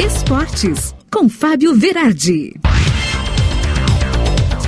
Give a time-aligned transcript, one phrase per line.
[0.00, 2.54] Esportes, com Fábio Verardi.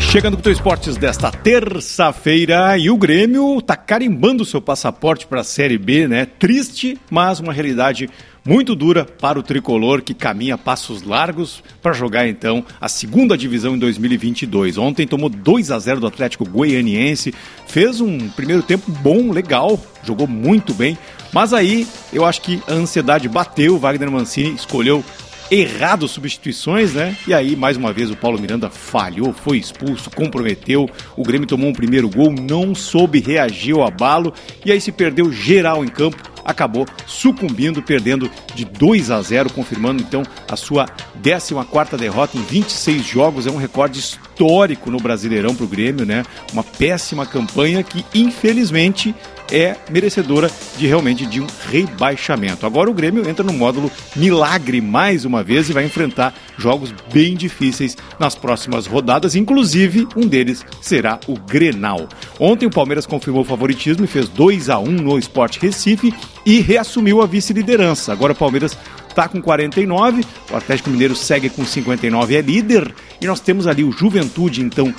[0.01, 5.45] Chegando com o Esportes desta terça-feira e o Grêmio tá carimbando seu passaporte para a
[5.45, 6.27] Série B, né?
[6.27, 8.11] Triste, mas uma realidade
[8.45, 13.77] muito dura para o tricolor que caminha passos largos para jogar então a segunda divisão
[13.77, 14.79] em 2022.
[14.79, 17.33] Ontem tomou 2 a 0 do Atlético Goianiense,
[17.69, 20.99] fez um primeiro tempo bom, legal, jogou muito bem,
[21.33, 25.05] mas aí eu acho que a ansiedade bateu, Wagner Mancini escolheu
[25.51, 27.17] errado substituições, né?
[27.27, 30.89] E aí, mais uma vez, o Paulo Miranda falhou, foi expulso, comprometeu.
[31.17, 34.33] O Grêmio tomou um primeiro gol, não soube reagir ao abalo
[34.65, 40.03] e aí se perdeu geral em campo acabou sucumbindo, perdendo de 2 a 0, confirmando
[40.03, 43.47] então a sua 14 derrota em 26 jogos.
[43.47, 46.25] É um recorde histórico no Brasileirão para o Grêmio, né?
[46.53, 49.15] Uma péssima campanha que, infelizmente,
[49.51, 52.67] é merecedora de realmente de um rebaixamento.
[52.67, 57.35] Agora o Grêmio entra no módulo milagre mais uma vez e vai enfrentar jogos bem
[57.35, 62.09] difíceis nas próximas rodadas, inclusive um deles será o Grenal.
[62.39, 66.61] Ontem o Palmeiras confirmou o favoritismo e fez 2 a 1 no Sport Recife e
[66.61, 68.13] reassumiu a vice-liderança.
[68.13, 68.77] Agora o Palmeiras
[69.21, 73.85] está com 49, o Atlético Mineiro segue com 59, é líder, e nós temos ali
[73.85, 74.95] o Juventude, então,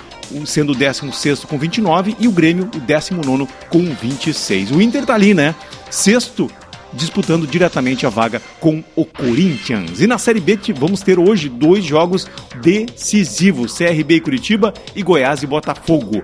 [0.46, 4.72] sendo o 16 com 29 e o Grêmio o 19 com 26.
[4.72, 5.56] O Inter tá ali, né?
[5.90, 6.50] Sexto
[6.94, 10.02] disputando diretamente a vaga com o Corinthians.
[10.02, 12.28] E na Série B vamos ter hoje dois jogos
[12.62, 16.22] decisivos: CRB e Curitiba e Goiás e Botafogo.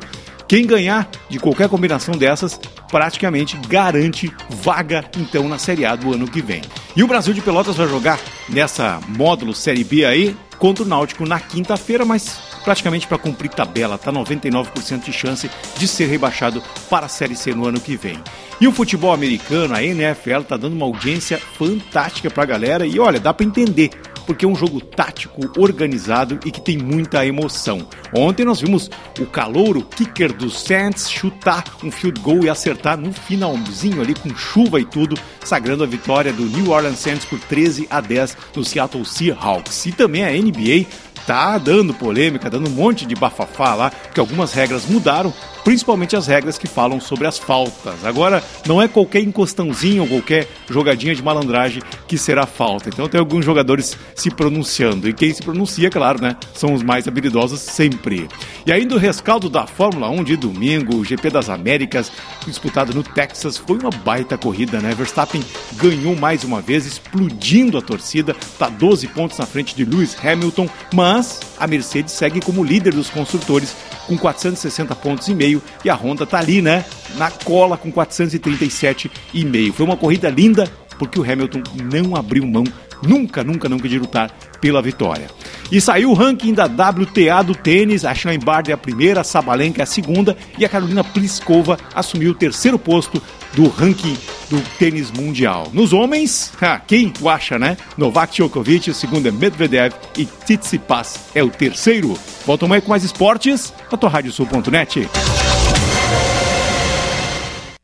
[0.47, 6.27] Quem ganhar de qualquer combinação dessas praticamente garante vaga então na Série A do ano
[6.27, 6.61] que vem.
[6.97, 11.27] E o Brasil de Pelotas vai jogar nessa módulo Série B aí contra o Náutico
[11.27, 17.05] na quinta-feira, mas praticamente para cumprir tabela, tá 99% de chance de ser rebaixado para
[17.05, 18.19] a Série C no ano que vem.
[18.59, 22.99] E o futebol americano, a NFL, tá dando uma audiência fantástica para a galera e
[22.99, 23.91] olha, dá para entender
[24.27, 27.87] porque é um jogo tático, organizado e que tem muita emoção.
[28.13, 33.13] Ontem nós vimos o calouro kicker dos Saints chutar um field goal e acertar no
[33.13, 37.87] finalzinho ali com chuva e tudo, sagrando a vitória do New Orleans Saints por 13
[37.89, 39.85] a 10 no Seattle Seahawks.
[39.85, 40.85] E também a NBA
[41.27, 45.33] tá dando polêmica, dando um monte de bafafá lá, porque algumas regras mudaram,
[45.65, 48.05] principalmente as regras que falam sobre as faltas.
[48.05, 52.87] Agora, não é qualquer encostãozinho ou qualquer jogadinha de malandragem que será falta.
[52.87, 55.09] Então tem alguns jogadores se pronunciando.
[55.09, 56.37] E quem se pronuncia, claro, né?
[56.53, 58.29] São os mais habilidosos sempre.
[58.65, 62.09] E ainda o rescaldo da Fórmula 1 de domingo, o GP das Américas,
[62.45, 64.95] disputado no Texas, foi uma baita corrida, né?
[64.95, 70.15] Verstappen ganhou mais uma vez, explodindo a torcida, tá 12 pontos na frente de Lewis
[70.23, 71.16] Hamilton, mas
[71.57, 73.75] a Mercedes segue como líder dos construtores
[74.07, 76.85] com 460 pontos e meio e a Honda tá ali, né,
[77.15, 79.73] na cola com 437 e meio.
[79.73, 82.63] Foi uma corrida linda porque o Hamilton não abriu mão
[83.01, 85.27] nunca, nunca, nunca de lutar pela vitória.
[85.71, 89.23] E saiu o ranking da WTA do tênis, a Shine Bard é a primeira, a
[89.23, 93.21] Sabalenka é a segunda e a Carolina Pliskova assumiu o terceiro posto
[93.53, 94.17] do ranking
[94.49, 95.67] do tênis mundial.
[95.73, 97.77] Nos homens, ha, quem tu acha, né?
[97.97, 102.17] Novak Djokovic, o segundo é Medvedev e Tsitsipas é o terceiro.
[102.45, 105.07] Volta amanhã com mais esportes na radiosul.net.